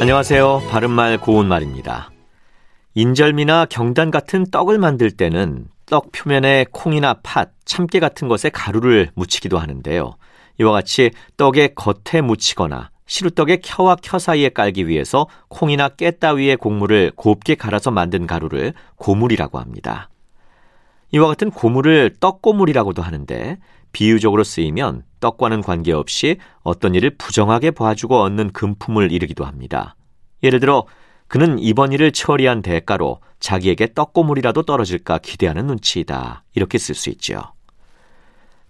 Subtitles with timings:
[0.00, 0.62] 안녕하세요.
[0.70, 2.12] 바른말 고운말입니다.
[2.94, 9.58] 인절미나 경단 같은 떡을 만들 때는 떡 표면에 콩이나 팥, 참깨 같은 것에 가루를 묻히기도
[9.58, 10.14] 하는데요.
[10.60, 17.12] 이와 같이 떡의 겉에 묻히거나 시루떡의 켜와 켜 사이에 깔기 위해서 콩이나 깨 따위의 곡물을
[17.16, 20.10] 곱게 갈아서 만든 가루를 고물이라고 합니다.
[21.12, 23.58] 이와 같은 고물을 떡고물이라고도 하는데
[23.92, 29.96] 비유적으로 쓰이면 떡과는 관계없이 어떤 일을 부정하게 봐주고 얻는 금품을 이르기도 합니다.
[30.42, 30.84] 예를 들어
[31.26, 36.44] 그는 이번 일을 처리한 대가로 자기에게 떡고물이라도 떨어질까 기대하는 눈치이다.
[36.54, 37.42] 이렇게 쓸 수 있죠.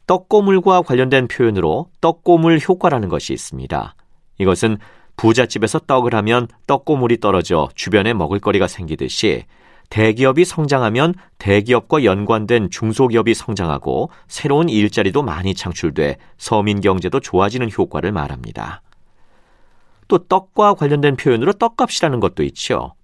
[0.07, 3.95] 떡고물과 관련된 표현으로 떡고물 효과라는 것이 있습니다.
[4.39, 4.79] 이것은
[5.17, 9.45] 부잣집에서 떡을 하면 떡고물이 떨어져 주변에 먹을거리가 생기듯이
[9.91, 18.83] 대기업이 성장하면 대기업과 연관된 중소기업이 성장하고 새로운 일자리도 많이 창출돼 서민 경제도 좋아지는 효과를 말합니다.
[20.09, 22.95] 또 떡과 관련된 표현으로 떡값이라는 것도 있죠.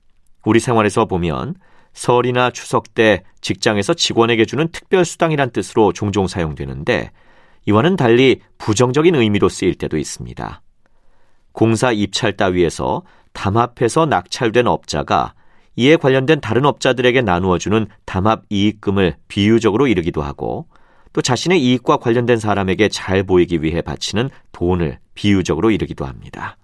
[0.44, 1.54] 우리 생활에서 보면
[1.92, 7.10] 설이나 추석 때 직장에서 직원에게 주는 특별수당이란 뜻으로 종종 사용되는데
[7.66, 10.60] 이와는 달리 부정적인 의미로 쓰일 때도 있습니다.
[11.52, 15.34] 공사 입찰 따위에서 담합해서 낙찰된 업자가
[15.76, 20.66] 이에 관련된 다른 업자들에게 나누어주는 담합 이익금을 비유적으로 이르기도 하고
[21.12, 26.56] 또 자신의 이익과 관련된 사람에게 잘 보이기 위해 바치는 돈을 비유적으로 이르기도 합니다.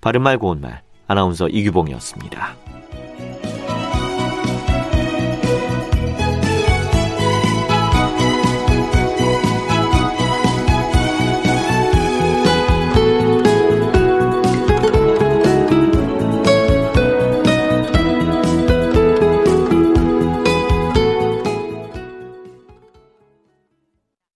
[0.00, 2.73] 바른말 고운말 아나운서 이규봉이었습니다.